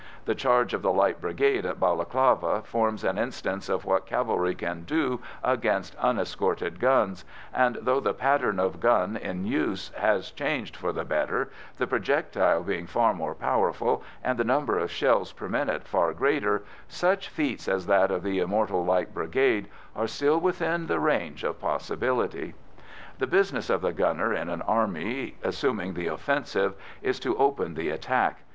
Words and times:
The 0.25 0.33
charge 0.33 0.73
of 0.73 0.81
the 0.81 0.91
Light 0.91 1.21
Brigade 1.21 1.63
at 1.63 1.79
Balaclava 1.79 2.63
forms 2.63 3.03
an 3.03 3.19
instance 3.19 3.69
of 3.69 3.85
what 3.85 4.07
cavalry 4.07 4.55
can 4.55 4.81
do 4.83 5.19
against 5.43 5.95
unescorted 5.99 6.79
guns, 6.79 7.23
and, 7.53 7.77
though 7.79 7.99
the 7.99 8.15
pattern 8.15 8.59
of 8.59 8.79
gun 8.79 9.15
in 9.15 9.45
use 9.45 9.91
has 9.95 10.31
changed 10.31 10.75
for 10.75 10.91
the 10.91 11.05
better, 11.05 11.51
the 11.77 11.85
projectile 11.85 12.63
being 12.63 12.87
far 12.87 13.13
more 13.13 13.35
powerful, 13.35 14.01
and 14.23 14.39
the 14.39 14.43
number 14.43 14.79
of 14.79 14.89
shells 14.89 15.33
per 15.33 15.47
minute 15.47 15.83
far 15.87 16.13
greater, 16.13 16.63
such 16.87 17.29
feats 17.29 17.67
as 17.67 17.85
that 17.85 18.09
of 18.09 18.23
the 18.23 18.39
immortal 18.39 18.83
Light 18.83 19.13
Brigade 19.13 19.69
are 19.95 20.07
still 20.07 20.39
within 20.39 20.87
the 20.87 20.99
range 20.99 21.43
of 21.43 21.61
possibility. 21.61 22.55
The 23.19 23.27
business 23.27 23.69
of 23.69 23.81
the 23.81 23.93
gunner 23.93 24.33
in 24.33 24.49
an 24.49 24.63
army 24.63 25.35
assuming 25.43 25.93
the 25.93 26.07
offensive 26.07 26.73
is 27.03 27.19
to 27.19 27.37
open 27.37 27.75
the 27.75 27.89
attack. 27.89 28.39